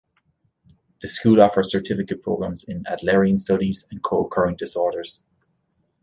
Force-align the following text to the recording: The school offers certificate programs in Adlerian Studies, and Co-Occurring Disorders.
The 1.01 1.07
school 1.07 1.39
offers 1.43 1.69
certificate 1.73 2.23
programs 2.23 2.63
in 2.63 2.85
Adlerian 2.85 3.37
Studies, 3.37 3.87
and 3.91 4.01
Co-Occurring 4.01 4.55
Disorders. 4.55 5.21